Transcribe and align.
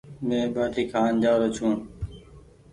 مينٚ 0.27 0.51
ٻآٽي 0.53 0.83
کآن 0.91 1.11
جآرو 1.23 1.47
ڇوٚنٚ 1.55 1.81